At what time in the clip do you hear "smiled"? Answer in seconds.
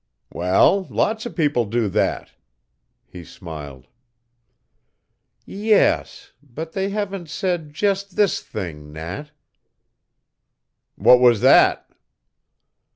3.23-3.85